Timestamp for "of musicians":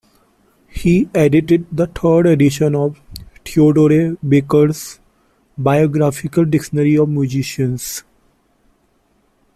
6.97-8.03